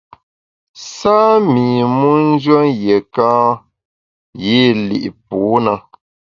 [0.95, 1.17] Sâ
[1.51, 1.65] mi
[1.95, 3.29] mu njùen yiéka
[4.43, 5.75] yî li’ pû na.